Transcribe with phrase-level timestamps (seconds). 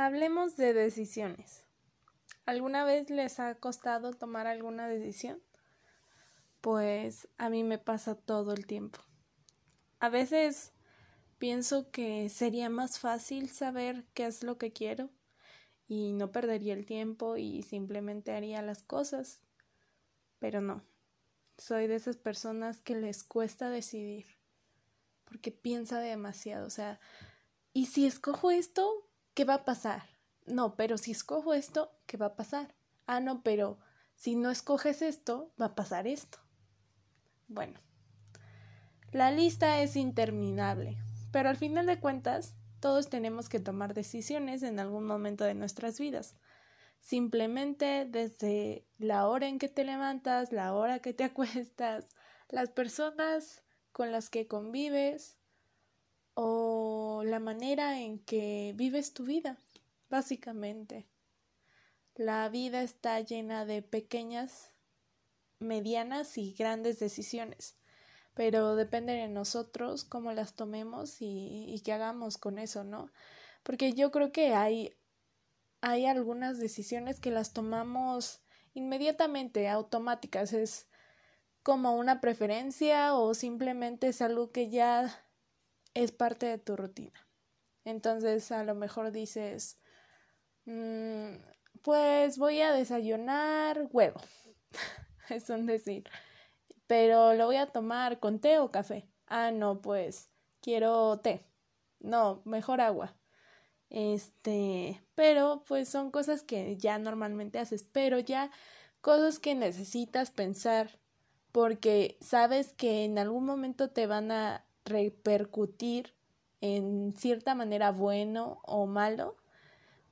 [0.00, 1.64] Hablemos de decisiones.
[2.46, 5.42] ¿Alguna vez les ha costado tomar alguna decisión?
[6.60, 9.00] Pues a mí me pasa todo el tiempo.
[9.98, 10.72] A veces
[11.38, 15.10] pienso que sería más fácil saber qué es lo que quiero
[15.88, 19.42] y no perdería el tiempo y simplemente haría las cosas.
[20.38, 20.84] Pero no,
[21.56, 24.26] soy de esas personas que les cuesta decidir
[25.24, 27.00] porque piensa demasiado, o sea,
[27.72, 29.07] ¿y si escojo esto?
[29.38, 30.02] ¿Qué va a pasar?
[30.46, 32.74] No, pero si escojo esto, ¿qué va a pasar?
[33.06, 33.78] Ah, no, pero
[34.16, 36.38] si no escoges esto, va a pasar esto.
[37.46, 37.78] Bueno,
[39.12, 40.98] la lista es interminable,
[41.30, 46.00] pero al final de cuentas, todos tenemos que tomar decisiones en algún momento de nuestras
[46.00, 46.34] vidas.
[46.98, 52.08] Simplemente desde la hora en que te levantas, la hora que te acuestas,
[52.48, 53.62] las personas
[53.92, 55.37] con las que convives,
[57.28, 59.58] la manera en que vives tu vida,
[60.10, 61.06] básicamente.
[62.14, 64.70] La vida está llena de pequeñas,
[65.60, 67.76] medianas y grandes decisiones,
[68.34, 73.10] pero depende de nosotros cómo las tomemos y, y qué hagamos con eso, ¿no?
[73.62, 74.96] Porque yo creo que hay,
[75.80, 78.40] hay algunas decisiones que las tomamos
[78.74, 80.88] inmediatamente, automáticas, es
[81.62, 85.22] como una preferencia o simplemente es algo que ya
[85.94, 87.28] es parte de tu rutina.
[87.84, 89.78] Entonces a lo mejor dices,
[90.66, 91.34] mm,
[91.82, 94.20] pues voy a desayunar huevo,
[95.30, 96.04] es un decir,
[96.86, 99.08] pero lo voy a tomar con té o café.
[99.26, 101.44] Ah, no, pues quiero té.
[102.00, 103.16] No, mejor agua.
[103.90, 108.50] Este, pero pues son cosas que ya normalmente haces, pero ya
[109.00, 110.98] cosas que necesitas pensar
[111.52, 116.14] porque sabes que en algún momento te van a repercutir
[116.60, 119.36] en cierta manera bueno o malo,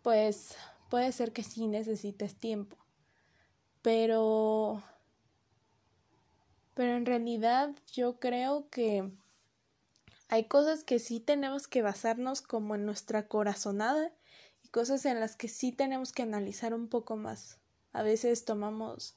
[0.02, 0.56] pues
[0.88, 2.76] puede ser que sí necesites tiempo.
[3.82, 4.82] Pero
[6.74, 9.10] pero en realidad yo creo que
[10.28, 14.12] hay cosas que sí tenemos que basarnos como en nuestra corazonada
[14.62, 17.58] y cosas en las que sí tenemos que analizar un poco más.
[17.92, 19.16] A veces tomamos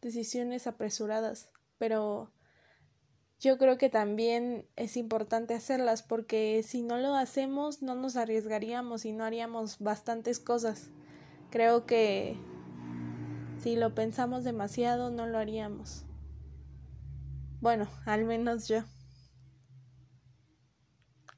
[0.00, 2.32] decisiones apresuradas, pero
[3.38, 9.04] yo creo que también es importante hacerlas porque si no lo hacemos no nos arriesgaríamos
[9.04, 10.88] y no haríamos bastantes cosas.
[11.50, 12.36] Creo que
[13.62, 16.04] si lo pensamos demasiado no lo haríamos.
[17.60, 18.84] Bueno, al menos yo.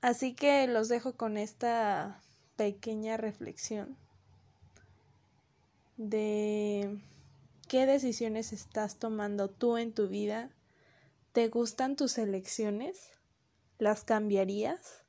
[0.00, 2.22] Así que los dejo con esta
[2.56, 3.97] pequeña reflexión
[5.97, 7.00] de
[7.66, 10.50] qué decisiones estás tomando tú en tu vida
[11.33, 13.11] ¿Te gustan tus elecciones?
[13.78, 15.05] ¿Las cambiarías?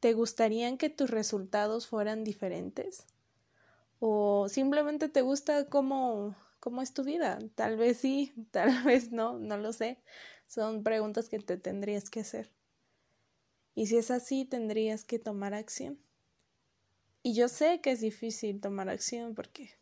[0.00, 3.06] ¿Te gustarían que tus resultados fueran diferentes?
[3.98, 7.38] ¿O simplemente te gusta cómo, cómo es tu vida?
[7.54, 10.02] Tal vez sí, tal vez no, no lo sé.
[10.46, 12.50] Son preguntas que te tendrías que hacer.
[13.74, 15.98] Y si es así, tendrías que tomar acción.
[17.22, 19.78] Y yo sé que es difícil tomar acción porque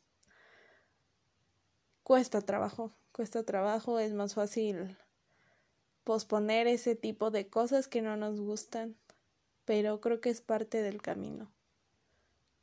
[2.02, 4.96] cuesta trabajo, cuesta trabajo, es más fácil
[6.08, 8.96] posponer ese tipo de cosas que no nos gustan,
[9.66, 11.52] pero creo que es parte del camino.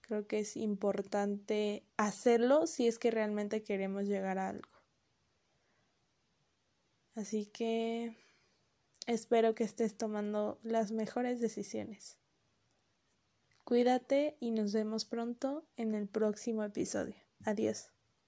[0.01, 4.71] Creo que es importante hacerlo si es que realmente queremos llegar a algo.
[7.13, 8.17] Así que
[9.05, 12.17] espero que estés tomando las mejores decisiones.
[13.63, 17.21] Cuídate y nos vemos pronto en el próximo episodio.
[17.43, 17.94] Adiós.